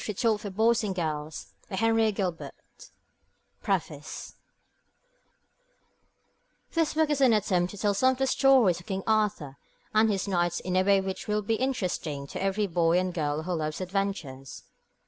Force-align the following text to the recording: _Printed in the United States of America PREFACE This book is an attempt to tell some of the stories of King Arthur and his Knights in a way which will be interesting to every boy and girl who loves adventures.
_Printed 0.03 0.25
in 0.25 0.53
the 0.55 0.61
United 0.99 1.31
States 1.31 1.53
of 1.69 1.83
America 1.83 2.51
PREFACE 3.61 4.33
This 6.73 6.95
book 6.95 7.11
is 7.11 7.21
an 7.21 7.33
attempt 7.33 7.69
to 7.69 7.77
tell 7.77 7.93
some 7.93 8.13
of 8.13 8.17
the 8.17 8.25
stories 8.25 8.79
of 8.79 8.87
King 8.87 9.03
Arthur 9.05 9.57
and 9.93 10.09
his 10.09 10.27
Knights 10.27 10.59
in 10.59 10.75
a 10.75 10.81
way 10.81 11.01
which 11.01 11.27
will 11.27 11.43
be 11.43 11.53
interesting 11.53 12.25
to 12.25 12.41
every 12.41 12.65
boy 12.65 12.97
and 12.97 13.13
girl 13.13 13.43
who 13.43 13.53
loves 13.53 13.79
adventures. 13.79 14.63